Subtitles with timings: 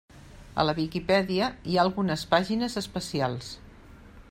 [0.61, 3.53] A la Viquipèdia hi ha algunes pàgines especials.